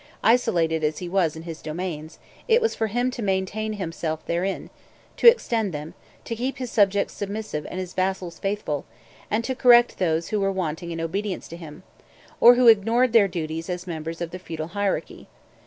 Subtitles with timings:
[0.23, 2.17] Isolated as he was in his domains,
[2.47, 4.71] it was for him to maintain himself therein,
[5.17, 5.93] to extend them,
[6.25, 8.83] to keep his subjects submissive and his vassals faithful,
[9.29, 11.83] and to correct those who were wanting in obedience to him,
[12.39, 15.27] or who ignored their duties as members of the feudal hierarchy.